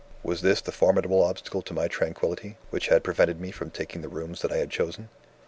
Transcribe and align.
"Was 0.23 0.41
this 0.41 0.61
the 0.61 0.71
formidable 0.71 1.21
obstacle 1.21 1.61
to 1.61 1.75
my 1.75 1.87
tranquillity, 1.87 2.57
which 2.71 2.87
had 2.87 3.03
prevented 3.03 3.39
me 3.39 3.51
from 3.51 3.69
taking 3.69 4.01
the 4.01 4.09
rooms 4.09 4.41
that 4.41 4.51
I 4.51 4.57
had 4.57 4.71
chosen? 4.71 5.09